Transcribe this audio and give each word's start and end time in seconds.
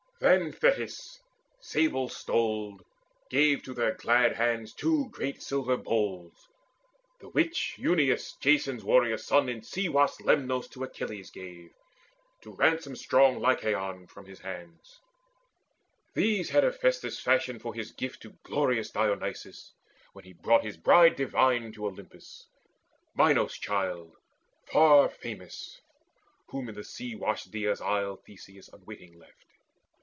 Then 0.23 0.51
Thetis 0.51 1.19
sable 1.61 2.07
stoled 2.07 2.83
Gave 3.31 3.63
to 3.63 3.73
their 3.73 3.95
glad 3.95 4.35
hands 4.35 4.71
two 4.71 5.09
great 5.09 5.41
silver 5.41 5.77
bowls 5.77 6.47
The 7.19 7.29
which 7.29 7.73
Euneus, 7.79 8.35
Jason's 8.39 8.83
warrior 8.83 9.17
son 9.17 9.49
In 9.49 9.63
sea 9.63 9.89
washed 9.89 10.19
Lemnos 10.21 10.67
to 10.73 10.83
Achilles 10.83 11.31
gave 11.31 11.71
To 12.41 12.53
ransom 12.53 12.95
strong 12.95 13.39
Lycaon 13.39 14.05
from 14.05 14.27
his 14.27 14.41
hands. 14.41 14.99
These 16.13 16.51
had 16.51 16.63
Hephaestus 16.65 17.19
fashioned 17.19 17.63
for 17.63 17.73
his 17.73 17.91
gift 17.91 18.21
To 18.21 18.37
glorious 18.43 18.91
Dionysus, 18.91 19.73
when 20.13 20.23
he 20.23 20.33
brought 20.33 20.63
His 20.63 20.77
bride 20.77 21.15
divine 21.15 21.71
to 21.73 21.87
Olympus, 21.87 22.45
Minos' 23.15 23.57
child 23.57 24.15
Far 24.67 25.09
famous, 25.09 25.81
whom 26.49 26.69
in 26.69 26.83
sea 26.83 27.15
washed 27.15 27.49
Dia's 27.49 27.81
isle 27.81 28.17
Theseus 28.17 28.67
unwitting 28.71 29.17
left. 29.17 29.47